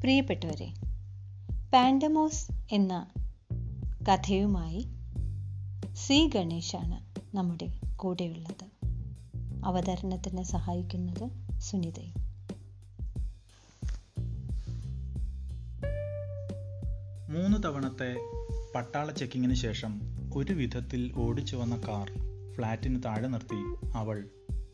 [0.00, 0.74] പ്രിയപ്പെട്ടവരെ
[1.72, 3.06] പാൻഡമോസ് എന്ന
[4.08, 4.88] കഥയുമായി
[5.94, 6.98] സി ഗണേശാണ്
[7.36, 8.66] നമ്മുടെ കൂടെയുള്ളത്.
[9.64, 12.16] അവതരണത്തിന് സഹായിക്കുന്നത് സുനിതയും
[17.30, 18.16] മൂന്ന് തവണത്തെ
[18.74, 20.00] പട്ടാള ചെക്കിങ്ങിന് ശേഷം
[20.34, 22.10] ഒരു വിധത്തിൽ ഓടിച്ചു വന്ന കാർ
[22.54, 24.28] ഫ്ലാറ്റിന് താഴെ നിർത്തി അവൾ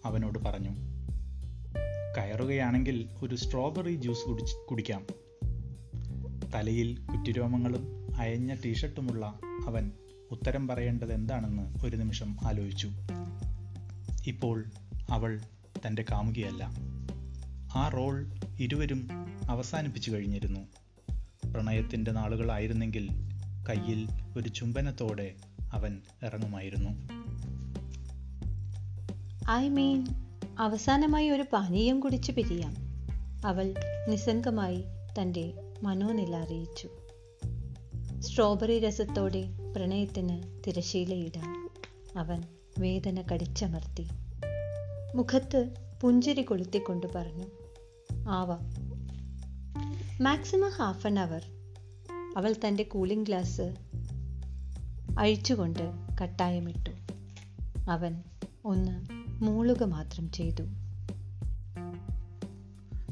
[0.04, 0.95] അവനോട് പറഞ്ഞു
[2.16, 5.06] കയറുകയാണെങ്കിൽ ഒരു സ്ട്രോബെറി ജ്യൂസ് കുടിച്ച് കുടിക്കാം.
[6.54, 9.92] തലയിൽ കുറ്റിരോമങ്ങളും അയഞ്ഞ ടീഷർട്ടുമുള്ള അവൻ
[10.30, 12.90] ഉത്തരം പറയേണ്ടത് എന്താണെന്ന് ഒരു നിമിഷം ആലോചിച്ചു.
[14.26, 14.64] ഇപ്പോൾ
[15.10, 15.40] അവൾ
[15.86, 16.70] തന്റെ കാമുകിയല്ല.
[17.74, 19.08] ആ റോൾ ഇരുവരും
[19.50, 20.60] അവസാനിപ്പിച്ചു കഴിഞ്ഞിരുന്നു.
[21.52, 23.08] പ്രണയത്തിന്റെ നാളുകളായിരുന്നെങ്കിൽ
[23.68, 25.34] കയ്യിൽ ഒരു ചുംബനത്തോടെ
[25.72, 26.90] അവൻ ഇറങ്ങുമായിരുന്നു.
[29.50, 30.25] ഐ മീൻ
[30.58, 32.74] അവസാനമായി ഒരു പാനീയം കുടിച്ചു പിരിയാം.
[33.46, 33.74] അവൾ
[34.08, 34.84] നിസ്സംഗമായി
[35.18, 36.88] തന്റെ മനോനില അറിയിച്ചു.
[38.18, 39.44] സ്ട്രോബെറി രസത്തോടെ
[39.76, 41.70] പ്രണയത്തിന് തിരശീലയിടാൻ
[42.16, 42.42] അവൻ
[42.78, 44.08] വേദന കടിച്ചമർത്തി.
[45.14, 47.46] മുഖത്ത് പുഞ്ചിരി കൊളുത്തിക്കൊണ്ട് പറഞ്ഞു
[48.28, 48.70] ആവാം.
[50.24, 51.42] Maximum half an hour.
[52.36, 53.74] അവൾ തന്റെ കൂളിംഗ് ഗ്ലാസ്
[55.18, 55.90] അഴിച്ചുകൊണ്ട്
[56.22, 56.90] കട്ടായമിട്ടു.
[57.90, 58.22] അവൻ
[58.66, 59.06] ഒന്ന്
[59.44, 60.62] മൂളുക മാത്രം ചെയ്തു.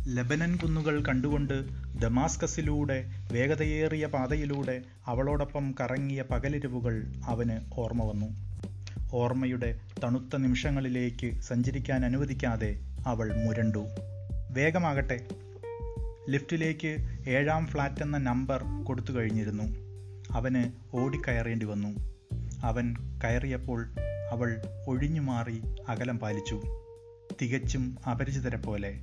[0.09, 1.65] ലബനൻ കുന്നുകൾ കണ്ടുകൊണ്ട്
[2.01, 8.27] ദമാസ്കസിലൂടെ വേഗതയേറിയ പാതയിലൂടെ അവളോടൊപ്പം കറങ്ങിയ പകലിരവുകൾ അവന് ഓർമ്മ വന്നു.
[9.13, 13.87] ഓർമ്മയുടെ തണുത്ത നിമിഷങ്ങളിലേക്ക് സഞ്ചരിക്കാൻ അനുവദിക്കാതെ അവൾ മുരണ്ടു.
[14.51, 15.27] വേഗമാകട്ടെ.
[16.31, 19.65] ലിഫ്റ്റിലേക്ക് ഏഴാം ഫ്ലാറ്റ് എന്ന നമ്പർ കൊടുത്തു കഴിഞ്ഞിരുന്നു.
[20.31, 20.65] അവന്
[20.97, 21.89] ഓടിക്കയറേണ്ടി വന്നു.
[22.63, 22.95] അവൻ
[23.25, 23.89] കയറിയപ്പോൾ
[24.35, 26.63] അവൾ ഒഴിഞ്ഞു മാറി അകലം പാലിച്ചു.
[27.43, 29.01] തികച്ചും അപരിചിതരെ പോലെ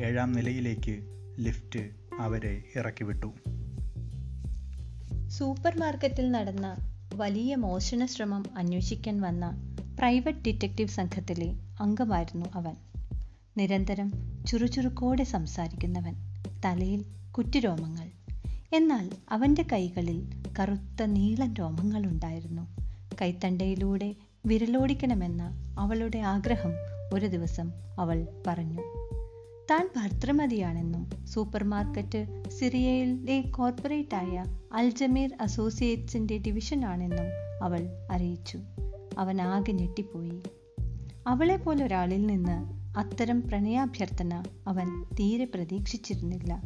[0.00, 0.94] ഏഴാം നിലയിലേക്ക്
[1.40, 3.32] ലിഫ്റ്റ് അവരെ ഇറക്കിവിട്ടു.
[5.28, 6.76] സൂപ്പർ മാർക്കറ്റിൽ നടന്ന
[7.14, 12.74] വലിയ മോഷണ ശ്രമം അന്വേഷിക്കാൻ വന്ന പ്രൈവറ്റ് ഡിറ്റക്റ്റീവ് സംഘത്തിലെ അംഗമായിരുന്നു അവൻ.
[13.58, 14.12] നിരന്തരം
[14.46, 16.14] ചുറുചുറുക്കോടെ സംസാരിക്കുന്നവൻ
[16.64, 18.08] തലയിൽ കുറ്റിരോമങ്ങൾ.
[18.74, 22.62] എന്നാൽ അവന്റെ കൈകളിൽ കറുത്ത നീളൻ രോമങ്ങളുണ്ടായിരുന്നു.
[23.22, 24.14] കൈത്തണ്ടയിലൂടെ
[24.46, 26.70] വിരലോടിക്കണമെന്ന അവളുടെ ആഗ്രഹം
[27.14, 28.80] ഒരു ദിവസം അവൾ പറഞ്ഞു.
[29.70, 37.26] താൻ ഭർത്തൃമതിയാണെന്നും സൂപ്പർ മാർക്കറ്റ് സിറിയയിലെ കോർപ്പറേറ്റായ അൽജമീർ അസോസിയേറ്റ്സിന്റെ ഡിവിഷനാണെന്നും
[37.62, 37.80] അവൾ
[38.10, 38.58] അറിയിച്ചു.
[39.18, 40.42] അവൻ ആകെ ഞെട്ടിപ്പോയി.
[41.26, 46.62] അവളെ പോലെ ഒരാളിൽ നിന്ന് അത്തരം പ്രണയാഭ്യർത്ഥന അവൻ തീരെ പ്രതീക്ഷിച്ചിരുന്നില്ല.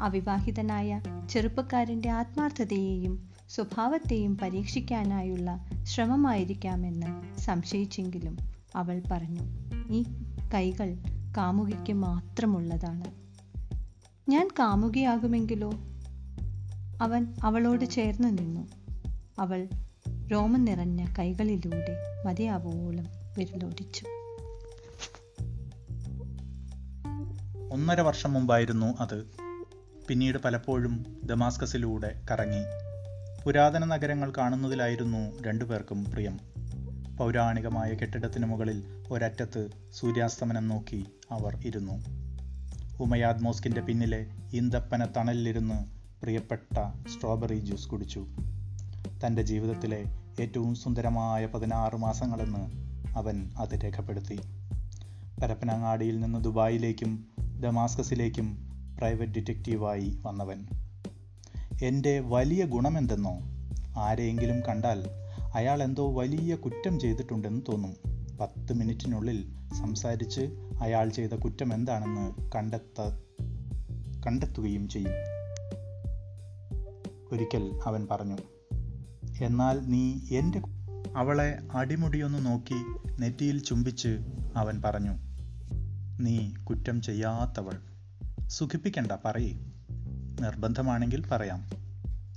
[0.00, 8.38] അവിവാഹിതനായ ചെറുപ്പക്കാരന്റെ ആത്മാർത്ഥതയെയും സ്വഭാവത്തെയും പരീക്ഷിക്കാനായുള്ള ശ്രമമായിരിക്കാമെന്ന് സംശയിച്ചെങ്കിലും
[8.76, 9.40] അവൾ പറഞ്ഞു
[9.90, 10.02] ഈ
[10.54, 10.96] കൈകൾ
[11.36, 13.04] കാമുകിക്ക് മാത്രമുള്ളതാണ്.
[14.30, 15.70] ഞാൻ കാമുകിയാകുമെങ്കിലോ?
[17.00, 18.68] അവൻ അവളോട് ചേർന്ന് നിന്നു.
[19.38, 19.68] അവൾ
[20.32, 23.06] രോമം നിറഞ്ഞ കൈകളിലൂടെ മതിയാവോളം
[23.38, 24.04] വിരലോടിച്ചു.
[27.72, 29.26] ഒന്നര വർഷം മുമ്പായിരുന്നു അത്.
[30.08, 32.91] പിന്നീട് പലപ്പോഴും ദമാസ്കസിലൂടെ കറങ്ങി.
[33.44, 36.40] പുരാതന നഗരങ്ങൾ കാണുന്നതിലായിരുന്നു രണ്ടുപേർക്കും പ്രിയം.
[37.16, 41.92] പൗരാണികമായ കെട്ടിടത്തിനു മുകളിൽ ഒരറ്റത്ത് സൂര്യാസ്തമനം നോക്കി അവർ ഇരുന്നു.
[43.00, 45.84] ഉമയാദ് മോസ്കിന്റെ പിന്നിലെ ഈന്തപ്പന തണലിലിരുന്ന്
[46.22, 48.26] പ്രിയപ്പെട്ട സ്ട്രോബെറി ജ്യൂസ് കുടിച്ചു.
[49.26, 50.04] തന്റെ ജീവിതത്തിലെ
[50.40, 52.70] ഏറ്റവും സുന്ദരമായ പതിനാറ് മാസങ്ങളെന്ന്
[53.18, 54.40] അവൻ അത് രേഖപ്പെടുത്തി.
[55.42, 57.26] പരപ്പനങ്ങാടിയിൽ നിന്ന് ദുബായിലേക്കും
[57.60, 60.81] ദമാസ്കസിലേക്കും പ്രൈവറ്റ് ഡിറ്റക്റ്റീവായി വന്നവൻ.
[61.82, 63.38] എന്റെ വലിയ ഗുണമെന്തെന്നോ?
[64.00, 65.04] ആരെയെങ്കിലും കണ്ടാൽ
[65.54, 67.96] അയാൾ എന്തോ വലിയ കുറ്റം ചെയ്തിട്ടുണ്ടെന്ന് തോന്നും.
[68.40, 70.40] പത്ത് മിനിറ്റിനുള്ളിൽ സംസാരിച്ച്
[70.82, 73.00] അയാൾ ചെയ്ത കുറ്റം എന്താണെന്ന് കണ്ടെത്ത
[74.26, 75.12] കണ്ടെത്തുകയും ചെയ്യും.
[77.32, 78.36] ഒരിക്കൽ അവൻ പറഞ്ഞു
[79.42, 80.62] എന്നാൽ നീ എന്റെ
[81.16, 82.84] അവളെ അടിമുടിയൊന്ന് നോക്കി
[83.20, 84.18] നെറ്റിയിൽ ചുംബിച്ച്
[84.56, 85.12] അവൻ പറഞ്ഞു
[86.20, 87.72] നീ കുറ്റം ചെയ്യാത്തവൾ.
[88.48, 89.71] സുഖിപ്പിക്കണ്ട പറയേ.
[90.40, 91.70] നിർബന്ധമാണെങ്കിൽ പറയാം.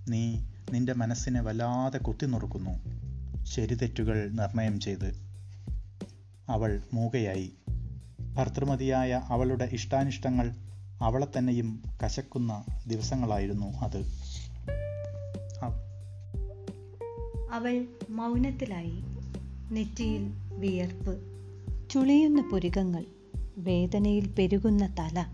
[0.10, 0.38] നീ
[0.72, 2.80] നിന്റെ മനസ്സിനെ വല്ലാതെ കുത്തിനുറുക്കുന്നു
[3.44, 5.26] ശരി തെറ്റുകൾ നിർണയം ചെയ്ത്.
[6.50, 7.54] അവൾ മൂകയായി.
[8.34, 10.56] ഭർത്തൃമതിയായ അവളുടെ ഇഷ്ടാനിഷ്ടങ്ങൾ
[11.02, 14.06] അവളെ തന്നെയും കശക്കുന്ന ദിവസങ്ങളായിരുന്നു അത്.
[17.52, 19.04] അവൾ മൗനത്തിലായി.
[19.72, 21.20] നെറ്റിയിൽ വിയർപ്പ്.
[21.90, 23.06] ചുളിയുന്ന പുരികങ്ങൾ
[23.58, 25.26] വേദനയിൽ പെരുകുന്ന തല.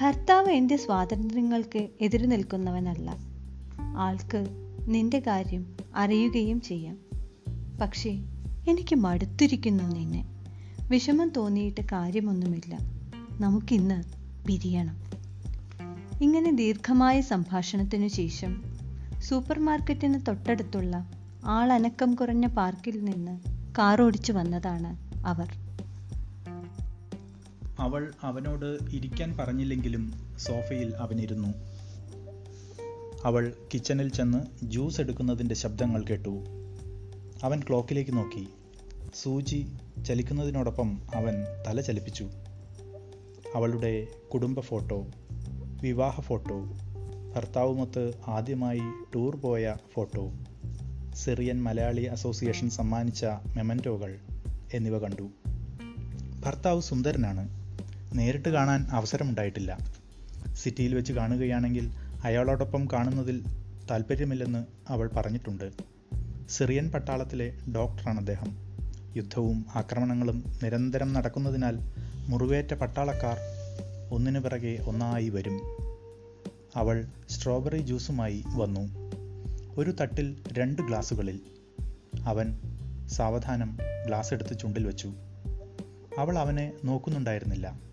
[0.00, 3.16] ഭർത്താവ് എന്റെ സ്വാതന്ത്ര്യങ്ങൾക്ക് എതിരു നിൽക്കുന്നവനല്ല.
[3.96, 4.46] ആൾക്ക്
[4.80, 6.98] നിന്റെ കാര്യം അറിയുകയും ചെയ്യാം.
[7.80, 8.10] പക്ഷേ
[8.68, 10.26] എനിക്ക് മടുത്തിരിക്കുന്നു നിന്നെ.
[10.88, 12.78] വിഷമം തോന്നിയിട്ട് കാര്യമൊന്നുമില്ല.
[13.40, 14.02] നമുക്കിന്ന്
[14.46, 14.96] പിരിയണം.
[16.22, 18.62] ഇങ്ങനെ ദീർഘമായ സംഭാഷണത്തിനു ശേഷം
[19.22, 21.10] സൂപ്പർ മാർക്കറ്റിന് തൊട്ടടുത്തുള്ള
[21.44, 23.40] ആളനക്കം കുറഞ്ഞ പാർക്കിൽ നിന്ന്
[23.78, 25.65] കാറോടിച്ചു വന്നതാണ് അവർ.
[27.78, 31.48] അവൾ അവനോട് ഇരിക്കാൻ പറഞ്ഞില്ലെങ്കിലും സോഫയിൽ അവനിരുന്നു.
[33.24, 36.44] അവൾ കിച്ചണിൽ ചെന്ന് ജ്യൂസ് എടുക്കുന്നതിന്റെ ശബ്ദങ്ങൾ കേട്ടു.
[37.42, 38.48] അവൻ ക്ലോക്കിലേക്ക് നോക്കി.
[39.14, 39.66] സൂചി
[40.06, 42.30] ചലിക്കുന്നതിനോടൊപ്പം അവൻ തല ചലിപ്പിച്ചു.
[43.54, 45.06] അവളുടെ കുടുംബ ഫോട്ടോ
[45.82, 46.60] വിവാഹ ഫോട്ടോ
[47.36, 48.80] ഭർത്താവുമൊത്ത് ആദ്യമായി
[49.14, 50.32] ടൂർ പോയ ഫോട്ടോ
[51.14, 54.18] സിറിയൻ മലയാളി അസോസിയേഷൻ സമ്മാനിച്ച മെമന്റോകൾ
[54.74, 55.30] എന്നിവ കണ്ടു.
[56.40, 57.65] ഭർത്താവ് സുന്ദരനാണ്.
[58.14, 59.78] നേരിട്ട് കാണാൻ അവസരമുണ്ടായിട്ടില്ല.
[60.54, 61.90] സിറ്റിയിൽ വെച്ച് കാണുകയാണെങ്കിൽ
[62.24, 63.44] അയാളോടൊപ്പം കാണുന്നതിൽ
[63.90, 65.72] താല്പര്യമില്ലെന്ന് അവൾ പറഞ്ഞിട്ടുണ്ട്.
[66.48, 68.56] സിറിയൻ പട്ടാളത്തിലെ ഡോക്ടറാണ് അദ്ദേഹം.
[69.16, 71.78] യുദ്ധവും ആക്രമണങ്ങളും നിരന്തരം നടക്കുന്നതിനാൽ
[72.28, 73.36] മുറിവേറ്റ പട്ടാളക്കാർ
[74.10, 75.60] ഒന്നിനു പിറകെ ഒന്നായി വരും.
[76.76, 78.88] അവൾ സ്ട്രോബെറി ജ്യൂസുമായി വന്നു.
[79.78, 81.40] ഒരു തട്ടിൽ രണ്ട് ഗ്ലാസുകളിൽ.
[82.24, 82.58] അവൻ
[83.06, 85.12] സാവധാനം ഗ്ലാസ് എടുത്ത് ചുണ്ടിൽ വെച്ചു.
[86.18, 87.85] അവൾ അവനെ നോക്കുന്നുണ്ടായിരുന്നില്ല.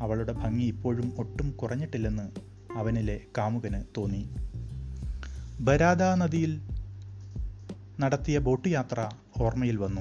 [0.00, 2.30] അവളുടെ ഭംഗി ഇപ്പോഴും ഒട്ടും കുറഞ്ഞിട്ടില്ലെന്ന്
[2.78, 4.30] അവനിലെ കാമുകന് തോന്നി.
[5.60, 6.60] ബരാദ നദിയിൽ
[8.00, 9.08] നടത്തിയ ബോട്ട് യാത്ര
[9.40, 10.00] ഓർമ്മയിൽ വന്നു.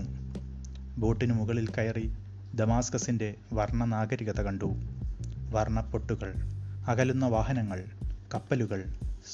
[0.98, 2.14] ബോട്ടിന് മുകളിൽ കയറി
[2.54, 4.74] ദമാസ്കസിന്റെ വർണ നാഗരികത കണ്ടു.
[5.50, 6.34] വർണപ്പൊട്ടുകൾ
[6.88, 7.86] അകലുന്ന വാഹനങ്ങൾ
[8.34, 8.84] കപ്പലുകൾ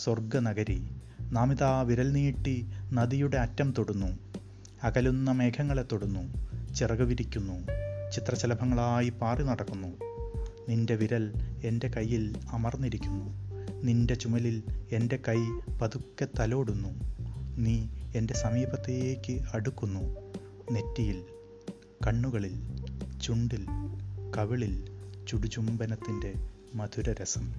[0.03, 0.89] സ്വർഗനഗരി
[1.31, 4.19] നാമിതാ വിരൽ നീട്ടി നദിയുടെ അറ്റം തൊടുന്നു.
[4.83, 6.33] അകലുന്ന മേഘങ്ങളെ തൊടുന്നു.
[6.73, 7.67] ചിറക് വിരിക്കുന്നു.
[8.11, 10.04] ചിത്രശലഭങ്ങളായി പാറി നടക്കുന്നു.
[10.69, 11.33] നിന്റെ വിരൽ
[11.63, 13.45] എന്റെ കയ്യിൽ അമർന്നിരിക്കുന്നു.
[13.83, 15.37] നിന്റെ ചുമലിൽ എന്റെ കൈ
[15.81, 16.89] പതുക്കെ തലോടുന്നു.
[17.57, 20.15] നീ എന്റെ സമീപത്തേക്ക് അടുക്കുന്നു.
[20.71, 21.23] നെറ്റിയിൽ
[22.07, 22.61] കണ്ണുകളിൽ
[23.21, 23.65] ചുണ്ടിൽ
[24.37, 24.91] കവിളിൽ
[25.27, 26.33] ചുടുചുംബനത്തിന്റെ
[26.75, 27.53] മധുരരസം.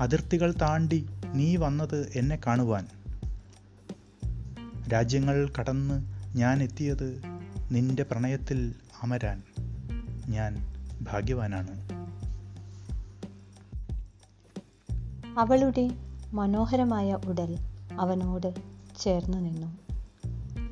[0.00, 2.86] അതിർത്തികൾ താണ്ടി നീ വന്നത് എന്നെ കാണുവാൻ.
[4.92, 6.02] രാജ്യങ്ങൾ കടന്ന്
[6.36, 7.22] ഞാൻ എത്തിയത്
[7.70, 9.42] നിന്റെ പ്രണയത്തിൽ അമരാൻ.
[10.28, 12.00] ഞാൻ ഭാഗ്യവാനാണ്.
[15.38, 15.90] അവളുടെ
[16.32, 17.58] മനോഹരമായ ഉടൽ
[17.92, 18.54] അവനോട്
[19.00, 19.78] ചേർന്നു നിന്നു.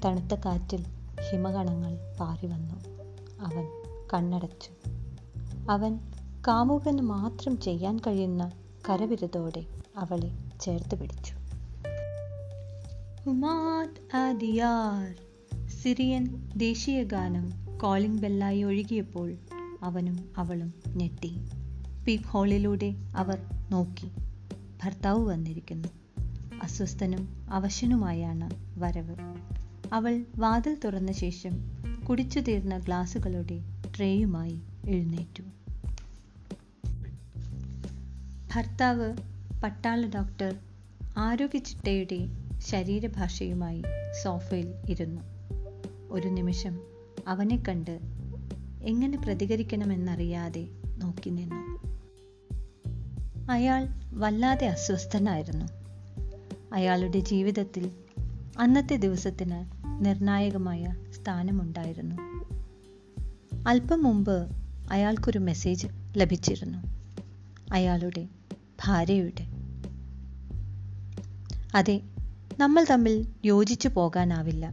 [0.05, 0.85] തണുത്ത കാറ്റിൽ
[1.31, 2.75] ഹിമകണങ്ങൾ പാറി വന്നു.
[3.41, 3.69] അവൻ
[4.15, 4.71] കണ്ണടച്ചു.
[5.71, 5.99] അവൻ
[6.49, 8.53] കാമുകന് മാത്രം ചെയ്യാൻ കഴിയുന്ന
[8.89, 9.67] കരവിരുതോടെ
[9.97, 11.35] അവളെ ചേർത്ത് പിടിച്ചു.
[14.17, 15.15] ആദിയാർ.
[15.69, 19.37] സിറിയൻ ദേശീയ ഗാനം കോളിംഗ് ബെല്ലായി ഒഴുകിയപ്പോൾ
[19.83, 21.37] അവനും അവളും ഞെട്ടി.
[22.07, 23.39] പീപ് ഹോളിലൂടെ അവർ
[23.71, 24.11] നോക്കി.
[24.85, 25.89] ഭർത്താവ് വന്നിരിക്കുന്നു.
[26.63, 29.17] അസ്വസ്ഥനും അവശനുമായാണ് വരവ്.
[29.93, 31.51] അവൾ വാതിൽ തുറന്ന ശേഷം
[32.09, 33.61] കുടിച്ചു തീർന്ന ഗ്ലാസുകളുടെ
[33.97, 35.43] ട്രേയുമായി എഴുന്നേറ്റു.
[38.55, 39.17] ഭർത്താവ്
[39.65, 40.55] പട്ടാള ഡോക്ടർ
[41.19, 42.19] ആരോഗ്യ ചിട്ടയുടെ
[42.59, 43.83] ശരീരഭാഷയുമായി
[44.25, 45.21] സോഫയിൽ ഇരുന്നു.
[46.11, 46.79] ഒരു നിമിഷം
[47.29, 48.18] അവനെ കണ്ട്
[48.83, 51.79] എങ്ങനെ പ്രതികരിക്കണമെന്നറിയാതെ നോക്കി നിന്നു.
[53.51, 55.65] അയാൾ വല്ലാതെ അസ്വസ്ഥനായിരുന്നു.
[56.73, 57.91] അയാളുടെ ജീവിതത്തിൽ
[58.59, 59.65] അന്നത്തെ ദിവസത്തിന്
[60.07, 62.17] നിർണായകമായ സ്ഥാനമുണ്ടായിരുന്നു.
[63.69, 64.49] അല്പം മുമ്പ്
[64.91, 66.79] അയാൾക്കൊരു മെസ്സേജ് ലഭിച്ചിരുന്നു.
[67.73, 68.29] അയാളുടെ
[68.85, 69.47] ഭാര്യയുടെ.
[71.75, 72.01] അതെ
[72.59, 74.73] നമ്മൾ തമ്മിൽ യോജിച്ചു പോകാനാവില്ല.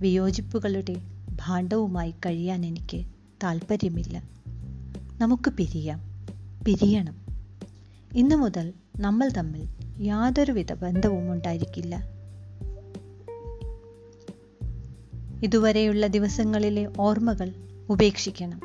[0.00, 0.96] വിയോജിപ്പുകളുടെ
[1.30, 3.11] ഭാണ്ഡവുമായി കഴിയാൻ എനിക്ക്
[3.42, 4.22] താല്പര്യമില്ല.
[5.18, 6.26] നമുക്ക് പിരിയാം.
[6.64, 7.16] പിരിയണം.
[8.14, 9.68] ഇന്നു മുതൽ നമ്മൾ തമ്മിൽ
[10.00, 12.12] യാതൊരുവിധ ബന്ധവും ഉണ്ടായിരിക്കില്ല.
[15.42, 17.52] ഇതുവരെയുള്ള ദിവസങ്ങളിലെ ഓർമ്മകൾ
[17.90, 18.60] ഉപേക്ഷിക്കണം.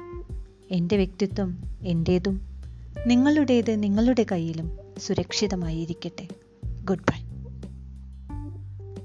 [0.71, 2.63] എന്റെ വ്യക്തിത്വം എന്റേതും
[3.07, 6.27] നിങ്ങളുടേത് നിങ്ങളുടെ കയ്യിലും സുരക്ഷിതമായിരിക്കട്ടെ.
[6.83, 7.27] Good bye.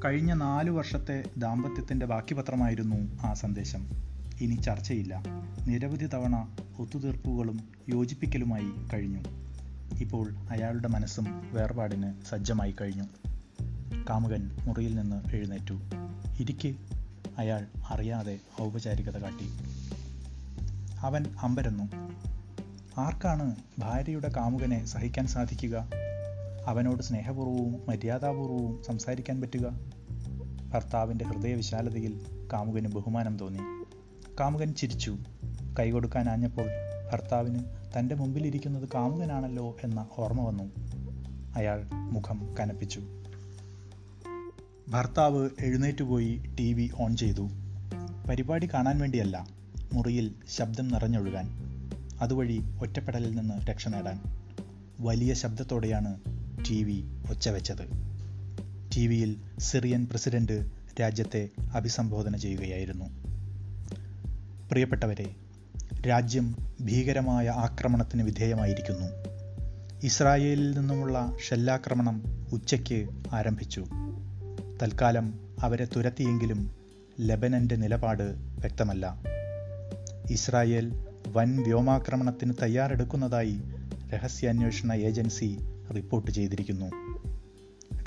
[0.04, 4.11] കഴിഞ്ഞ നാലു വർഷത്തെ ദാമ്പത്യത്തിന്റെ ബാക്കിപത്രമായിരുന്നു ആ സന്ദേശം.
[4.42, 5.22] ഇനി ചർച്ചയില്ല.
[5.66, 9.18] നിരവധി തവണ ഒത്തുതീർപ്പുകളും യോജിപ്പിക്കലുമായി കഴിഞ്ഞു.
[10.00, 13.02] ഇപ്പോൾ അയാളുടെ മനസ്സും വേർപാടിന് സജ്ജമായി കഴിഞ്ഞു.
[14.10, 15.80] കാമുകൻ മുറിയിൽ നിന്ന് എഴുന്നേറ്റു.
[16.40, 16.74] ഇരിക്ക്.
[17.38, 19.48] അയാൾ അറിയാതെ ഔപചാരികത കാട്ടി.
[21.00, 21.84] അവൻ അമ്പരന്നു.
[23.00, 25.90] ആർക്കാണ് ഭാര്യയുടെ കാമുകനെ സഹിക്കാൻ സാധിക്കുക?
[26.66, 29.80] അവനോട് സ്നേഹപൂർവവും മര്യാദാപൂർവവും സംസാരിക്കാൻ പറ്റുക?
[30.68, 32.20] ഭർത്താവിന്റെ ഹൃദയവിശാലതയിൽ
[32.52, 33.81] കാമുകന് ബഹുമാനം തോന്നി.
[34.42, 35.18] കാമുകൻ ചിരിച്ചു.
[35.78, 36.66] കൈകൊടുക്കാൻ ആഞ്ഞപ്പോൾ
[37.12, 37.58] ഭർത്താവിന്
[37.98, 40.64] തന്റെ മുമ്പിലിരിക്കുന്നത് കാമുകനാണല്ലോ എന്ന ഓർമ്മ വന്നു.
[41.56, 43.00] അയാൾ മുഖം കനപ്പിച്ചു.
[44.88, 47.48] ഭർത്താവ് എഴുന്നേറ്റുപോയി ടി വി ഓൺ ചെയ്തു.
[48.28, 49.46] പരിപാടി കാണാൻ വേണ്ടിയല്ല
[49.92, 51.48] മുറിയിൽ ശബ്ദം നിറഞ്ഞൊഴുകാൻ.
[52.20, 54.22] അതുവഴി ഒറ്റപ്പെടലിൽ നിന്ന് രക്ഷ നേടാൻ.
[55.00, 56.20] വലിയ ശബ്ദത്തോടെയാണ്
[56.70, 57.88] ടി വി ഒച്ചവെച്ചത്
[58.96, 60.70] ടി വിയിൽ സിറിയൻ പ്രസിഡന്റ്
[61.00, 63.31] രാജ്യത്തെ അഭിസംബോധന ചെയ്യുകയായിരുന്നു.
[64.72, 65.34] പ്രിയപ്പെട്ടവരെ
[66.08, 69.06] രാജ്യം ഭീകരമായ ആക്രമണത്തിന് വിധേയമായിരിക്കുന്നു.
[70.02, 73.84] ഇസ്രായേലിൽ നിന്നുമുള്ള ഷെല്ലാക്രമണം ഉച്ചയ്ക്ക് ആരംഭിച്ചു.
[74.82, 76.70] തൽക്കാലം അവരെ തുരത്തിയെങ്കിലും
[77.20, 78.22] ലെബനന്റെ നിലപാട്
[78.58, 79.22] വ്യക്തമല്ല.
[80.30, 83.60] ഇസ്രായേൽ വൻ വ്യോമാക്രമണത്തിന് തയ്യാറെടുക്കുന്നതായി
[84.14, 85.58] രഹസ്യാന്വേഷണ ഏജൻസി
[85.94, 86.86] റിപ്പോർട്ട് ചെയ്തിരിക്കുന്നു.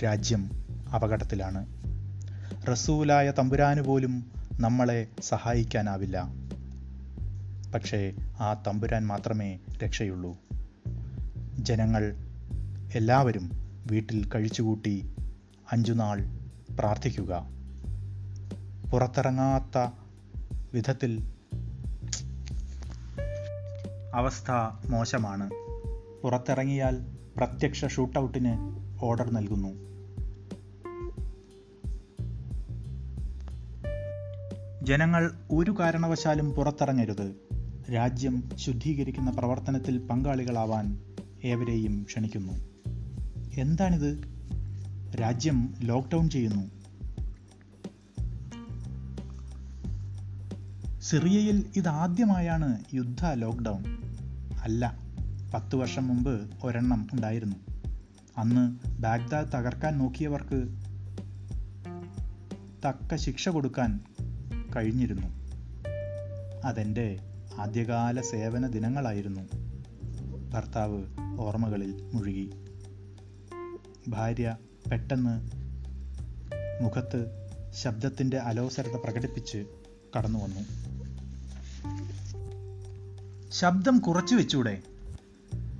[0.03, 0.49] രാജ്യം
[0.95, 1.65] അപകടത്തിലാണ്.
[2.67, 6.44] റസൂലായ തമ്പുരാന് പോലും നമ്മളെ സഹായിക്കാനാവില്ല.
[7.75, 10.37] പക്ഷേ ആ തമ്പുരാൻ മാത്രമേ രക്ഷയുള്ളൂ.
[11.59, 12.15] ജനങ്ങൾ
[12.95, 13.49] എല്ലാവരും
[13.91, 15.15] വീട്ടിൽ കഴിച്ചുകൂട്ടി
[15.71, 16.25] അഞ്ചുനാൾ
[16.79, 17.49] പ്രാർത്ഥിക്കുക.
[18.91, 19.91] പുറത്തിറങ്ങാത്ത
[20.73, 21.33] വിധത്തിൽ
[24.13, 24.51] അവസ്ഥ
[24.89, 25.49] മോശമാണ്.
[26.23, 27.05] പുറത്തിറങ്ങിയാൽ
[27.37, 28.57] പ്രത്യക്ഷ ഷൂട്ടൗട്ടിന്
[29.03, 29.85] ഓർഡർ നൽകുന്നു.
[34.83, 37.44] ജനങ്ങൾ ഒരു കാരണവശാലും പുറത്തിറങ്ങരുത്.
[37.93, 40.99] രാജ്യം ശുദ്ധീകരിക്കുന്ന പ്രവർത്തനത്തിൽ പങ്കാളികളാവാൻ
[41.43, 42.53] ഏവരെയും ക്ഷണിക്കുന്നു.
[43.57, 44.21] എന്താണിത്?
[45.21, 46.71] രാജ്യം ലോക്ക്ഡൗൺ ചെയ്യുന്നു.
[50.99, 53.83] സിറിയയിൽ ഇതാദ്യമായാണ് യുദ്ധ ലോക്ക്ഡൗൺ.
[54.63, 54.97] അല്ല
[55.53, 57.55] പത്ത് വർഷം മുമ്പ് ഒരെണ്ണം ഉണ്ടായിരുന്നു.
[58.37, 60.67] അന്ന് ബാഗ്ദാദ് തകർക്കാൻ നോക്കിയവർക്ക്
[62.85, 63.99] തക്ക ശിക്ഷ കൊടുക്കാൻ
[64.75, 65.27] കഴിഞ്ഞിരുന്നു.
[66.63, 69.41] അതെന്റെ ആദ്യകാല സേവന ദിനങ്ങളായിരുന്നു.
[70.49, 71.03] ഭർത്താവ്
[71.39, 72.51] ഓർമ്മകളിൽ മുഴുകി.
[74.07, 74.57] ഭാര്യ
[74.91, 75.49] പെട്ടെന്ന്
[76.83, 79.65] മുഖത്ത് ശബ്ദത്തിന്റെ അലോസരത പ്രകടിപ്പിച്ച്
[80.17, 80.85] കടന്നു വന്നു.
[83.51, 84.81] ശബ്ദം കുറച്ചു വെച്ചൂടെ?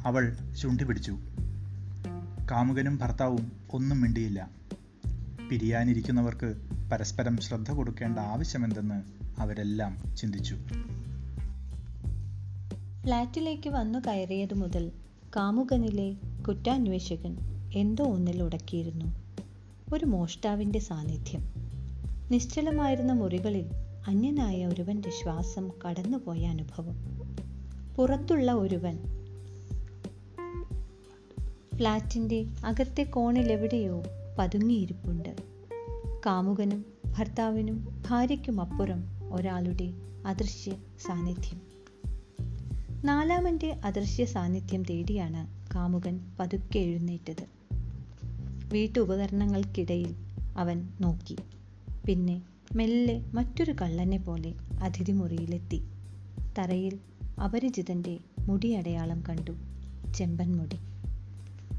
[0.05, 1.17] അവൾ ചുണ്ടി പിടിച്ചു
[2.51, 4.50] കാമുകനും ഭർത്താവും ഒന്നും മിണ്ടിയില്ല.
[5.50, 6.55] പിരിയാനിരിക്കുന്നവർക്ക്
[6.91, 9.03] പരസ്പരം ശ്രദ്ധ കൊടുക്കേണ്ട ആവശ്യമെന്തെന്ന്
[9.41, 10.58] അവരെല്ലാം ചിന്തിച്ചു.
[13.05, 14.91] ഫ്ലാറ്റിലേക്ക് വന്നു കയറിയതു മുതൽ
[15.35, 16.15] കാമുകനിലെ
[16.47, 17.38] കുറ്റാന്വേഷകൻ
[17.75, 19.05] എന്തോ ഒന്നിൽ ഉടക്കിയിരുന്നു.
[19.93, 21.41] ഒരു മോഷ്ടാവിന്റെ സാന്നിധ്യം.
[22.31, 23.65] നിശ്ചലമായിരുന്ന മുറികളിൽ
[24.07, 26.95] അന്യനായ ഒരുവന്റെ ശ്വാസം കടന്നുപോയ അനുഭവം.
[27.95, 28.97] പുറത്തുള്ള ഒരുവൻ
[31.75, 34.03] ഫ്ലാറ്റിന്റെ അകത്തെ കോണിലെവിടെയോ
[34.39, 35.35] പതുങ്ങിയിരിപ്പുണ്ട്.
[36.25, 39.93] കാമുകനും ഭർത്താവിനും ഭാര്യയ്ക്കുമപ്പുറം ഒരാളുടെ
[40.25, 40.71] അദൃശ്യ
[41.05, 41.75] സാന്നിധ്യം.
[43.05, 47.45] നാലാമന്റെ അദൃശ്യ സാന്നിധ്യം തേടിയാണ് കാമുകൻ പതുക്കെ എഴുന്നേറ്റത്.
[48.74, 50.15] വീട്ടുപകരണങ്ങൾക്കിടയിൽ
[50.57, 51.38] അവൻ നോക്കി.
[52.05, 52.41] പിന്നെ
[52.75, 55.83] മെല്ലെ മറ്റൊരു കള്ളനെ പോലെ അതിഥി മുറിയിലെത്തി.
[56.57, 57.00] തറയിൽ
[57.43, 59.51] അപരിചിതന്റെ മുടിയടയാളം കണ്ടു.
[60.13, 60.77] ചെമ്പൻ മുടി.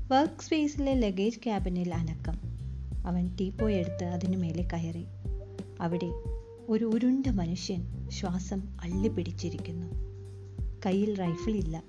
[0.08, 2.38] വർക്ക് സ്പേസിലെ ലഗേജ് ക്യാബിനിൽ അനക്കം.
[3.06, 5.04] അവൻ ടീപ്പോ എടുത്ത് അതിനു മേലെ കയറി.
[5.80, 6.10] അവിടെ
[6.68, 10.05] ഒരു ഉരുണ്ട മനുഷ്യൻ ശ്വാസം അള്ളിപ്പിടിച്ചിരിക്കുന്നു.
[10.86, 11.82] കയ്യിൽ റൈഫിൾ ഇല്ല.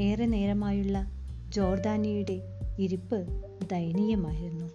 [0.00, 1.10] ഏറെ നേരമായുള്ള
[1.48, 2.42] ജോർദാനിയുടെ
[2.78, 3.26] ഇരിപ്പ്
[3.70, 4.70] ദയനീയമായിരുന്നു.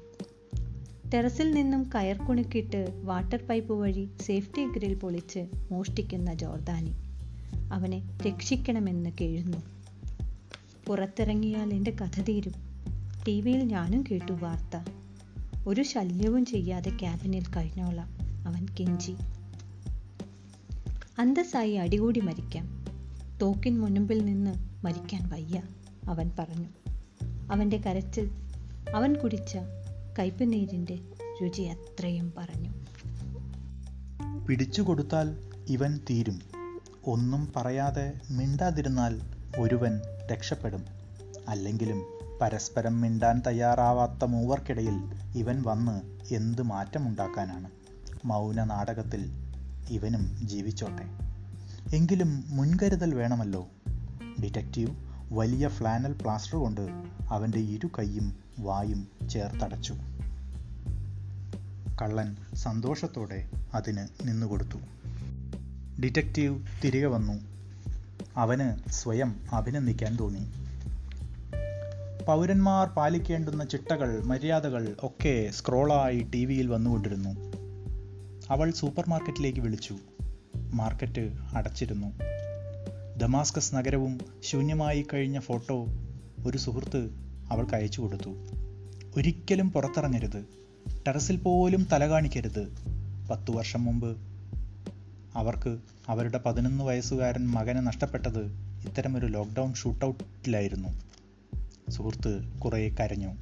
[1.13, 6.91] ടെറസിൽ നിന്നും കയർ കുണുക്കിട്ട് വാട്ടർ പൈപ്പ് വഴി സേഫ്റ്റി ഗ്രിൽ പൊളിച്ച് മോഷ്ടിക്കുന്ന ജോർദാനി
[7.74, 9.58] അവനെ രക്ഷിക്കണമെന്ന് കേഴുന്നു.
[10.88, 12.53] പുറത്തിറങ്ങിയാൽ എന്റെ കഥ തീരും.
[13.27, 14.89] ടി വിയിൽ ഞാനും കേട്ടു വാർത്ത.
[15.67, 18.17] ഒരു ശല്യവും ചെയ്യാതെ ക്യാബിനിൽ കഴിഞ്ഞോളാം
[18.48, 19.15] അവൻ കെഞ്ചി.
[21.20, 22.87] അന്തസ്സായി അടികൂടി മരിക്കാം.
[23.41, 25.62] തോക്കിൻ മുൻപിൽ നിന്ന് മരിക്കാൻ വയ്യ
[26.10, 26.67] അവൻ പറഞ്ഞു.
[27.51, 28.32] അവന്റെ കരച്ചിൽ
[28.96, 29.58] അവൻ കുടിച്ച
[30.20, 31.00] കയ്പുനീരിന്റെ
[31.44, 32.70] രുചി അത്രയും പറഞ്ഞു.
[34.46, 35.38] പിടിച്ചു കൊടുത്താൽ
[35.70, 36.39] ഇവൻ തീരും.
[37.06, 39.22] ഒന്നും പറയാതെ മിണ്ടാതിരുന്നാൽ
[39.58, 40.01] ഒരുവൻ
[40.32, 40.86] രക്ഷപ്പെടും.
[41.48, 42.03] അല്ലെങ്കിലും
[42.41, 46.01] പരസ്പരം മിണ്ടാൻ തയ്യാറാവാത്ത മൂവർക്കിടയിൽ ഇവൻ വന്ന്
[46.34, 47.70] എന്ത് മാറ്റമുണ്ടാക്കാനാണ്?
[48.25, 49.32] മൗന നാടകത്തിൽ
[49.89, 51.26] ഇവനും ജീവിച്ചോട്ടെ.
[51.94, 53.67] എങ്കിലും മുൻകരുതൽ വേണമല്ലോ.
[54.44, 54.96] ഡിറ്റക്റ്റീവ്
[55.32, 56.82] വലിയ ഫ്ലാനൽ പ്ലാസ്റ്റർ കൊണ്ട്
[57.29, 59.94] അവന്റെ ഇരു കൈയും വായും ചേർത്തടച്ചു.
[62.01, 64.77] കള്ളൻ സന്തോഷത്തോടെ അതിന് നിന്നുകൊടുത്തു.
[66.01, 67.34] ഡിറ്റക്റ്റീവ് തിരികെ വന്നു.
[68.38, 70.51] അവന് സ്വയം അഭിനന്ദിക്കാൻ തോന്നി.
[72.25, 77.29] പൗരന്മാർ പാലിക്കേണ്ടുന്ന ചിട്ടകൾ മര്യാദകൾ ഒക്കെ സ്ക്രോളായി ടി വിയിൽ വന്നുകൊണ്ടിരുന്നു.
[78.50, 79.96] അവൾ സൂപ്പർ മാർക്കറ്റിലേക്ക് വിളിച്ചു.
[80.74, 82.07] മാർക്കറ്റ് അടച്ചിരുന്നു.
[83.17, 85.88] ദമാസ്കസ് നഗരവും ശൂന്യമായി കഴിഞ്ഞ ഫോട്ടോ
[86.45, 87.09] ഒരു സുഹൃത്ത്
[87.51, 88.29] അവൾക്ക് അയച്ചു കൊടുത്തു.
[89.17, 90.45] ഒരിക്കലും പുറത്തിറങ്ങരുത്.
[91.07, 92.75] ടെറസിൽ പോലും തല കാണിക്കരുത്.
[93.31, 94.17] പത്തു വർഷം മുമ്പ്
[95.36, 98.45] അവർക്ക് അവരുടെ പതിനൊന്ന് വയസ്സുകാരൻ മകനെ നഷ്ടപ്പെട്ടത്
[98.88, 100.89] ഇത്തരമൊരു ലോക്ക്ഡൗൺ ഷൂട്ടൗട്ടിലായിരുന്നു.
[101.89, 103.36] സുഹൃത്ത് കുറേ കരഞ്ഞു.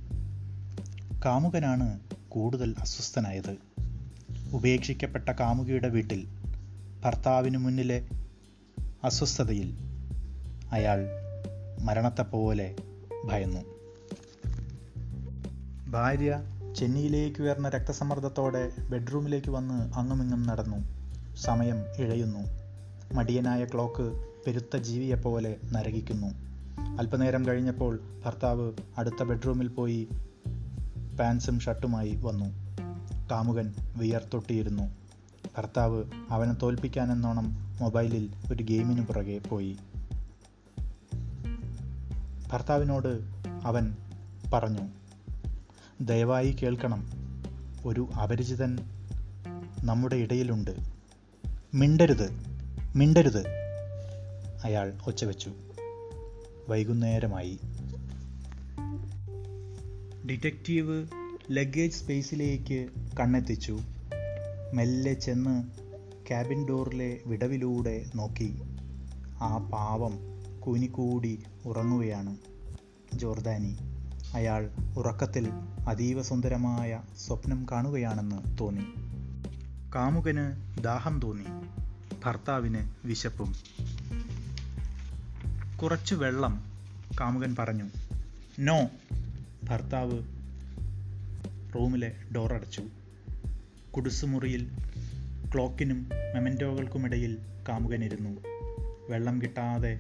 [1.25, 3.55] കാമുകനാണ് കൂടുതൽ അസ്വസ്ഥനായത്.
[4.53, 6.27] ഉപേക്ഷിക്കപ്പെട്ട കാമുകിയുടെ വീട്ടിൽ
[7.05, 8.07] ഭർത്താവിന് മുന്നിലെ
[9.03, 9.73] അസ്വസ്ഥതയിൽ
[10.71, 11.07] അയാൾ
[11.81, 12.75] മരണത്തെപ്പോലെ
[13.25, 13.59] ഭയന്നു.
[15.89, 16.43] ഭാര്യ
[16.75, 20.77] ചെന്നിയിലേക്ക് ഉയർന്ന രക്തസമ്മർദ്ദത്തോടെ ബെഡ്റൂമിലേക്ക് വന്ന് അങ്ങുമിങ്ങും നടന്നു.
[21.35, 22.39] സമയം ഇഴയുന്നു.
[23.13, 26.27] മടിയനായ ക്ലോക്ക് പെരുത്ത ജീവിയെപ്പോലെ നരകിക്കുന്നു.
[26.97, 30.07] അല്പനേരം കഴിഞ്ഞപ്പോൾ ഭർത്താവ് അടുത്ത ബെഡ്റൂമിൽ പോയി
[31.19, 32.45] പാൻസും ഷർട്ടുമായി വന്നു.
[33.31, 35.04] കാമുകൻ വിയർത്തൊട്ടിയിരുന്നു.
[35.57, 39.77] ഭർത്താവ് അവനെ തോൽപ്പിക്കാനെന്നോണം മൊബൈലിൽ ഒരു ഗെയിമിന് പുറകെ പോയി.
[42.51, 43.19] ഭർത്താവിനോട്
[43.63, 43.95] അവൻ
[44.53, 44.81] പറഞ്ഞു
[46.01, 47.09] ദയവായി കേൾക്കണം.
[47.85, 48.79] ഒരു അപരിചിതൻ
[49.83, 50.71] നമ്മുടെ ഇടയിലുണ്ട്.
[51.73, 52.29] മിണ്ടരുത്
[52.95, 53.47] മിണ്ടരുത്
[54.63, 55.51] അയാൾ ഒച്ചവെച്ചു.
[56.69, 57.59] വൈകുന്നേരമായി.
[60.29, 61.07] Detective
[61.51, 62.87] luggage സ്പേസിലേക്ക്
[63.19, 63.79] കണ്ണെത്തിച്ചു.
[64.75, 65.63] മെല്ലെ ചെന്ന്
[66.27, 68.61] ക്യാബിൻ ഡോറിലെ വിടവിലൂടെ നോക്കി.
[69.41, 70.19] ആ പാവം
[70.59, 72.37] കുനിക്കൂടി ഉറങ്ങുകയാണ്
[73.13, 73.77] ജോർദാനി.
[74.33, 75.49] അയാൾ ഉറക്കത്തിൽ
[75.87, 78.85] അതീവ സുന്ദരമായ സ്വപ്നം കാണുകയാണെന്ന് തോന്നി.
[79.95, 81.45] കാമുകന് ദാഹം തോന്നി.
[82.25, 83.55] ഭർത്താവിന് വിശപ്പും.
[85.77, 86.71] കുറച്ച് വെള്ളം
[87.21, 87.89] കാമുകൻ പറഞ്ഞു.
[88.59, 88.89] നോ.
[89.63, 90.23] ഭർത്താവ്
[91.75, 92.81] റൂമിലെ ഡോറടച്ചു
[93.95, 94.67] കുടുസുമുറിയിൽ
[95.53, 97.37] ക്ലോക്കിനും മെമന്റോകൾക്കുമിടയിൽ
[97.69, 98.41] കാമുകനിരുന്നു.
[99.09, 99.99] വെള്ളം കിട്ടാതെ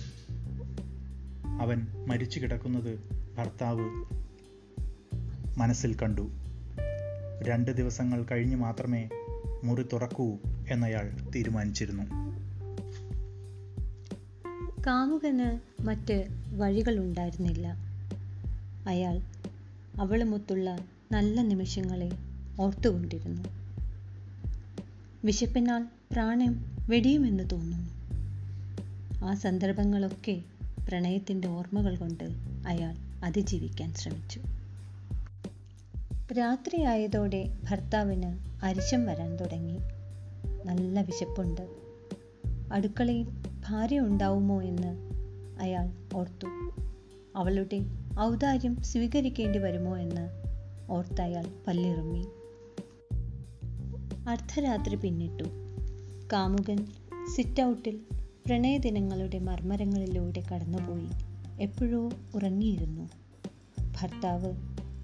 [1.61, 2.99] അവൻ മരിച്ചു കിടക്കുന്നത്
[3.37, 4.05] ഭർത്താവ്
[5.59, 6.29] മനസ്സിൽ കണ്ടു.
[7.43, 9.09] രണ്ട് ദിവസങ്ങൾ കഴിഞ്ഞ് മാത്രമേ
[9.63, 10.37] മുറി തുറക്കൂ
[10.69, 12.03] എന്നയാൾ തീരുമാനിച്ചിരുന്നു.
[14.87, 17.67] കാമുകന് മറ്റ് വഴികളുണ്ടായിരുന്നില്ല
[18.87, 19.21] അയാൾ
[19.99, 20.79] അവളുമൊത്തുള്ള
[21.11, 22.11] നല്ല നിമിഷങ്ങളെ
[22.59, 23.64] ഓർത്തുകൊണ്ടിരുന്നു.
[25.25, 27.89] വിശപ്പിനാൽ പ്രാണൻ വെടിയുമെന്ന് തോന്നുന്നു.
[29.25, 30.41] ആ സന്ദർഭങ്ങളൊക്കെ
[30.87, 32.23] പ്രണയത്തിന്റെ ഓർമ്മകൾ കൊണ്ട്
[32.67, 34.41] അയാൾ അതിജീവിക്കാൻ ശ്രമിച്ചു.
[36.33, 39.77] രാത്രിയായതോടെ ഭർത്താവിന് അരിശം വരാൻ തുടങ്ങി.
[40.65, 41.67] നല്ല വിശപ്പുണ്ട്.
[42.71, 43.27] അടുക്കളയിൽ
[43.69, 45.09] ഭാര്യ ഉണ്ടാവുമോ എന്ന്
[45.59, 46.47] അയാൾ ഓർത്തു.
[47.35, 47.79] അവളുടെ
[48.19, 50.29] ഔദാര്യം സ്വീകരിക്കേണ്ടി വരുമോ എന്ന്
[50.91, 52.25] ഓർത്തയാൾ പല്ലിറുമ്മി.
[54.27, 55.43] അർദ്ധരാത്രി പിന്നിട്ടു.
[56.33, 56.87] കാമുകൻ
[57.35, 57.99] സിറ്റ് ഔട്ടിൽ
[58.45, 61.07] പ്രണയദിനങ്ങളുടെ മർമ്മരങ്ങളിലൂടെ കടന്നുപോയി.
[61.61, 63.09] എപ്പോഴോ ഉറങ്ങിയിരുന്നു.
[64.01, 64.53] ഭർത്താവ്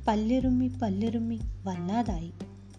[0.07, 2.31] പല്ലിറുമ്മി പല്ലിറുമ്മി വല്ലാതായി.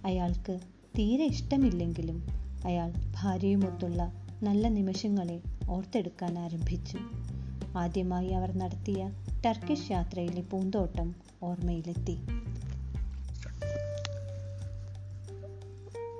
[0.04, 0.58] അയാൾക്ക്
[0.98, 2.26] തീരെ ഇഷ്ടമില്ലെങ്കിലും
[2.64, 6.98] അയാൾ ഭാര്യയുമൊത്തുള്ള നല്ല നിമിഷങ്ങളെ ഓർത്തെടുക്കാൻ ആരംഭിച്ചു.
[7.78, 9.10] ആദ്യമായി അവർ നടത്തിയ
[9.46, 12.41] ടർക്കിഷ് യാത്രയിലെ പൂന്തോട്ടം ഓർമ്മയിലെത്തി.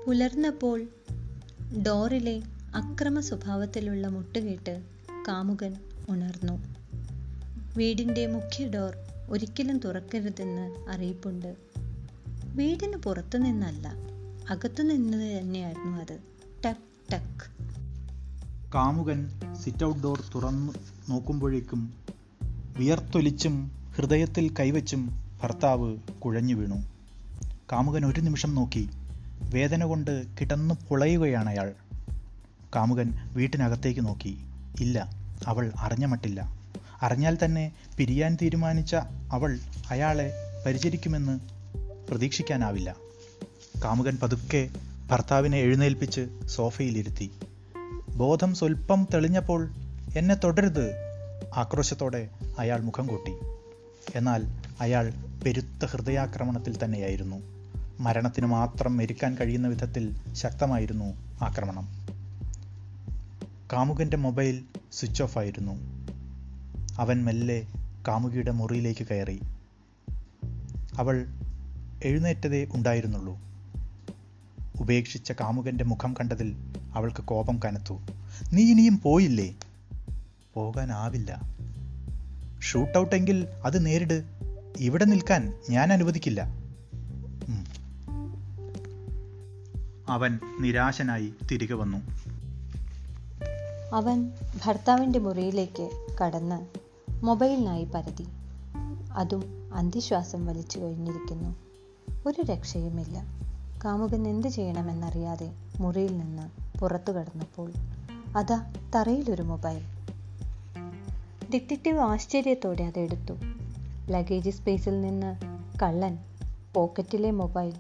[0.07, 0.87] പുലർന്നപ്പോൾ
[1.87, 2.43] ഡോറിലെ
[2.75, 4.83] അക്രമ സ്വഭാവത്തിലുള്ള മുട്ടുകേട്ട്
[5.29, 5.77] കാമുകൻ
[6.09, 6.63] ഉണർന്നു.
[7.77, 8.97] വീടിന്റെ മുഖ്യ ഡോർ
[9.29, 11.57] ഒരിക്കലും തുറക്കരുതെന്ന് അറിയിപ്പുണ്ട്.
[12.55, 13.93] വീടിന് പുറത്തു നിന്നല്ല
[14.51, 16.19] അകത്തു നിന്ന് തന്നെയായിരുന്നു അത്.
[16.67, 17.65] ടക് ടക്.
[18.75, 20.73] കാമുകൻ സിറ്റ് ഔട്ട് ഡോർ തുറന്നു
[21.09, 21.95] നോക്കുമ്പോഴേക്കും
[22.79, 26.77] വിയർത്തൊലിച്ചും ഹൃദയത്തിൽ കൈവച്ചും ഭർത്താവ് കുഴഞ്ഞു വീണു.
[27.73, 28.89] കാമുകൻ ഒരു നിമിഷം നോക്കി.
[29.51, 31.73] വേദന കൊണ്ട് കിടന്നു പുളയുകയാണ് അയാൾ.
[32.77, 34.45] കാമുകൻ വീട്ടിനകത്തേക്ക് നോക്കി.
[34.81, 35.11] ഇല്ല
[35.47, 36.63] അവൾ അറിഞ്ഞ മട്ടില്ല.
[37.03, 38.95] അറിഞ്ഞാൽ തന്നെ പിരിയാൻ തീരുമാനിച്ച
[39.33, 39.59] അവൾ
[39.91, 40.33] അയാളെ
[40.67, 41.41] പരിചരിക്കുമെന്ന്
[42.11, 42.97] പ്രതീക്ഷിക്കാനാവില്ല.
[43.85, 44.69] കാമുകൻ പതുക്കെ
[45.11, 47.31] ഭർത്താവിനെ എഴുന്നേൽപ്പിച്ച് സോഫയിലിരുത്തി.
[48.17, 49.71] ബോധം സ്വൽപ്പം തെളിഞ്ഞപ്പോൾ
[50.17, 50.93] എന്നെ തുടരുത്
[51.57, 52.29] ആക്രോശത്തോടെ
[52.59, 53.33] അയാൾ മുഖം കൂട്ടി.
[54.15, 54.45] എന്നാൽ
[54.81, 55.13] അയാൾ
[55.45, 57.62] പെരുത്ത ഹൃദയാക്രമണത്തിൽ തന്നെയായിരുന്നു.
[58.01, 61.89] മരണത്തിന് മാത്രം മരിക്കാൻ കഴിയുന്ന വിധത്തിൽ ശക്തമായിരുന്നു ആക്രമണം.
[63.73, 65.73] കാമുകന്റെ മൊബൈൽ സ്വിച്ച് ഓഫ് ആയിരുന്നു.
[66.99, 67.67] അവൻ മെല്ലെ
[68.09, 69.41] കാമുകിയുടെ മുറിയിലേക്ക് കയറി.
[70.97, 71.27] അവൾ
[72.05, 73.39] എഴുന്നേറ്റതേ ഉണ്ടായിരുന്നുള്ളൂ.
[74.81, 76.57] ഉപേക്ഷിച്ച കാമുകന്റെ മുഖം കണ്ടതിൽ
[76.95, 78.01] അവൾക്ക് കോപം കനത്തു.
[78.53, 79.55] നീ ഇനിയും പോയില്ലേ?
[80.55, 81.43] പോകാനാവില്ല.
[82.63, 84.25] ഷൂട്ടൗട്ടെങ്കിൽ അത് നേരിട്.
[84.79, 86.62] ഇവിടെ നിൽക്കാൻ ഞാൻ അനുവദിക്കില്ല.
[90.13, 91.99] അവൻ നിരാശനായി തിരികെ വന്നു.
[93.95, 94.31] അവൻ
[94.65, 96.67] ഭർത്താവിന്റെ മുറിയിലേക്ക് കടന്ന്
[97.25, 98.27] മൊബൈലിനായി പരതി.
[99.13, 101.57] അതും അന്തിശ്വാസം വലിച്ചു കഴിഞ്ഞിരിക്കുന്നു.
[102.27, 103.23] ഒരു രക്ഷയുമില്ല.
[103.85, 107.73] കാമുകൻ എന്ത് ചെയ്യണമെന്നറിയാതെ മുറിയിൽ നിന്ന് പുറത്തു കടന്നപ്പോൾ
[108.37, 109.83] അതാ തറയിലൊരു മൊബൈൽ.
[111.53, 113.35] ഡിറ്റക്റ്റീവ് ആശ്ചര്യത്തോടെ അതെടുത്തു
[114.11, 115.37] ലഗേജ് സ്പേസിൽ നിന്ന്
[115.83, 116.19] കള്ളൻ
[116.75, 117.73] പോക്കറ്റിലെ മൊബൈൽ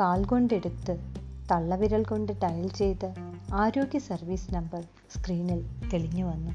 [0.00, 1.15] കാൽ കൊണ്ടെടുത്ത്
[1.52, 3.14] തള്ളവിരൽ കൊണ്ട് ഡയൽ ചെയ്ത്
[3.54, 4.84] ആരോഗ്യ സർവീസ് നമ്പർ
[5.16, 6.50] സ്ക്രീനിൽ തെളിഞ്ഞു വന്നു.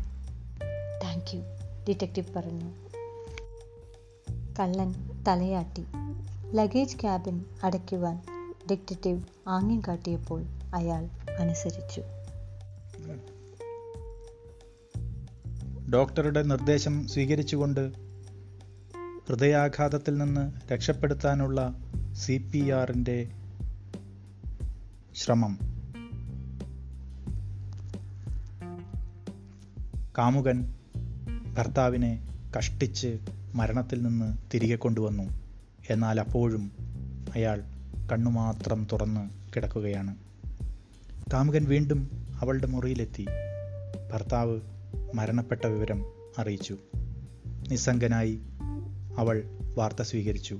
[1.04, 1.41] താങ്ക് യു
[1.89, 2.71] ഡിറ്റക്റ്റീവ് പറഞ്ഞു.
[4.60, 4.93] കള്ളൻ
[5.27, 5.86] തലയാട്ടി.
[6.54, 8.21] ലഗേജ് ക്യാബിൻ അടയ്ക്കുവാൻ
[8.71, 10.43] ഡിറ്റക്റ്റീവ് ആംഗ്യം കാട്ടിയപ്പോൾ
[10.75, 12.01] അയാൾ അനുസരിച്ചു.
[15.93, 17.91] ഡോക്ടറുടെ നിർദ്ദേശം സ്വീകരിച്ചുകൊണ്ട്
[19.30, 21.73] ഹൃദയാഘാതത്തിൽ നിന്ന് രക്ഷപ്പെടുത്താനുള്ള
[22.13, 23.30] സി പി ആറിന്റെ
[25.15, 25.60] ശ്രമം.
[30.17, 30.76] കാമുകൻ
[31.58, 33.17] ഭർത്താവിനെ കഷ്ടിച്ച്
[33.56, 35.24] മരണത്തിൽ നിന്ന് തിരികെ കൊണ്ടുവന്നു.
[35.89, 36.71] എന്നാൽ അപ്പോഴും
[37.36, 37.63] അയാൾ
[38.12, 40.15] കണ്ണുമാത്രം തുറന്ന് കിടക്കുകയാണ്.
[41.34, 43.26] കാമുകൻ വീണ്ടും അവളുടെ മുറിയിലെത്തി.
[44.13, 44.60] ഭർത്താവ്
[45.15, 46.06] മരണപ്പെട്ട വിവരം
[46.39, 46.78] അറിയിച്ചു.
[47.47, 48.39] നിസ്സംഗനായി
[49.17, 49.43] അവൾ
[49.78, 50.60] വാർത്ത സ്വീകരിച്ചു.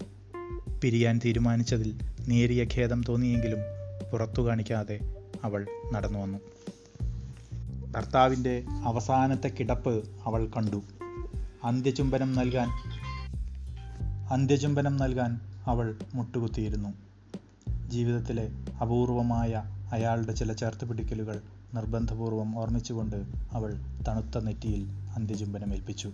[0.84, 3.81] പിരിയാൻ തീരുമാനിച്ചതിൽ നേരിയ ഖേദം തോന്നിയെങ്കിലും
[4.12, 5.00] പുറത്തു കാണിക്കാതെ
[5.44, 6.40] അവൾ നടന്നു വന്നു.
[7.92, 10.82] ഭർത്താവിന്റെ അവസാനത്തെ കിടപ്പ് അവൾ കണ്ടു.
[11.64, 12.68] അന്ത്യചുംബനം നൽകാൻ
[14.32, 16.90] അന്ത്യചുംബനം നൽകാൻ അവൾ മുട്ടുകുത്തിയിരുന്നു.
[17.88, 18.50] ജീവിതത്തിലെ
[18.82, 21.42] അപൂർവമായ അയാളുടെ ചില ചേർത്ത് പിടിക്കലുകൾ
[21.74, 23.16] നിർബന്ധപൂർവം ഓർമ്മിച്ചുകൊണ്ട്
[23.52, 26.12] അവൾ തണുത്ത നെറ്റിയിൽ അന്ത്യചുംബനം ഏൽപ്പിച്ചു.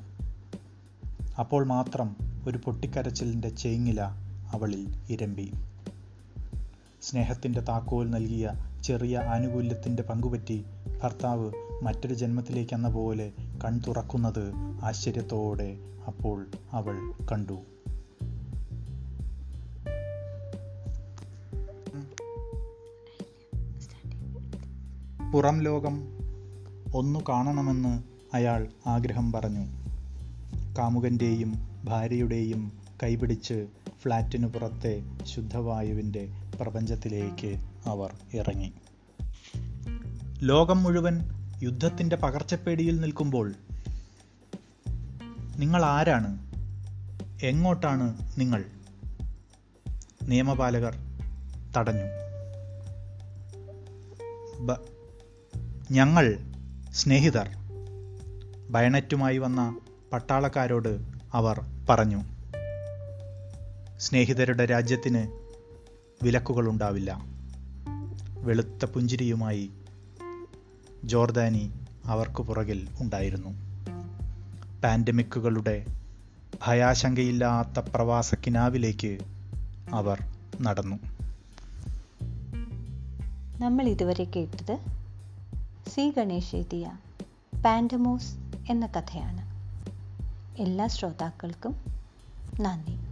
[1.39, 2.15] അപ്പോൾ മാത്രം
[2.47, 4.01] ഒരു പൊട്ടിക്കരച്ചിലിന്റെ ചേങ്ങില
[4.51, 5.51] അവളിൽ ഇരമ്പി.
[7.01, 8.51] സ്നേഹത്തിന്റെ താക്കോൽ നൽകിയ
[8.83, 10.65] ചെറിയ ആനുകൂല്യത്തിന്റെ പങ്കുപറ്റി
[11.03, 13.31] ഭർത്താവ് മറ്റൊരു ജന്മത്തിലേക്കെന്ന പോലെ
[13.65, 14.51] കൺ തുറക്കുന്നത്
[14.83, 17.62] ആശ്ചര്യത്തോടെ അപ്പോൾ അവൾ കണ്ടു.
[25.33, 26.01] പുറം ലോകം
[26.95, 29.65] ഒന്നു കാണണമെന്ന് അയാൾ ആഗ്രഹം പറഞ്ഞു.
[30.77, 32.71] കാമുകന്റെയും ഭാര്യയുടെയും
[33.03, 33.67] കൈപിടിച്ച്
[34.01, 36.29] ഫ്ലാറ്റിനു പുറത്തെ ശുദ്ധവായുവിന്റെ
[36.62, 38.73] പ്രപഞ്ചത്തിലേക്ക് അവർ ഇറങ്ങി.
[40.41, 41.19] ലോകം മുഴുവൻ
[41.63, 43.53] യുദ്ധത്തിന്റെ പകർച്ചപ്പേടിയിൽ നിൽക്കുമ്പോൾ
[45.57, 46.38] നിങ്ങൾ ആരാണ്?
[47.45, 48.65] എങ്ങോട്ടാണ് നിങ്ങൾ?
[50.23, 50.95] നിയമപാലകർ
[51.77, 52.27] തടഞ്ഞു.
[55.91, 56.38] ഞങ്ങൾ
[56.93, 57.49] സ്നേഹിതർ.
[58.69, 59.77] ബയണറ്റുമായി വന്ന
[60.13, 61.01] പട്ടാളക്കാരോട്
[61.33, 62.37] അവർ പറഞ്ഞു.
[63.99, 65.27] സ്നേഹിതരുടെ രാജ്യത്തിന്
[66.23, 67.21] വിലക്കുകളുണ്ടാവില്ല.
[68.38, 69.69] വെളുത്ത പുഞ്ചിരിയുമായി
[71.03, 71.71] ജോർദാനി
[72.05, 73.49] അവർക്ക് പുറകിൽ ഉണ്ടായിരുന്നു.
[74.83, 75.86] പാൻഡമിക്കുകളുടെ
[76.67, 79.17] ഭയാശങ്കയില്ലാത്ത പ്രവാസ കിനാവിലേക്ക്
[79.93, 80.23] അവർ
[80.62, 80.95] നടന്നു.
[83.60, 84.77] നമ്മൾ ഇതുവരെ കേട്ടത്
[85.89, 86.91] സി ഗണേഷ് എഴുതിയ
[87.65, 88.36] പാൻഡമോസ്
[88.69, 89.41] എന്ന കഥയാണ്.
[90.62, 91.75] എല്ലാ ശ്രോതാക്കൾക്കും
[92.62, 93.07] നന്ദി.